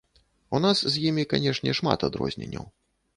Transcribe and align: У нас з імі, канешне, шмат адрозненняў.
У 0.59 0.61
нас 0.63 0.77
з 0.93 1.03
імі, 1.09 1.25
канешне, 1.33 1.75
шмат 1.81 2.07
адрозненняў. 2.09 2.65